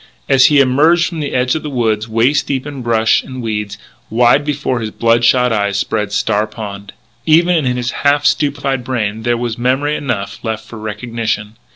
[0.27, 3.77] As he emerged from the edge of the woods, waist deep in brush and weeds,
[4.09, 6.93] wide before his blood shot eyes spread Star Pond.
[7.27, 11.55] Even in his half stupefied brain there was memory enough left for recognition.